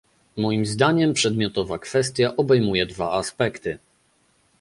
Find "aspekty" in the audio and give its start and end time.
3.11-3.79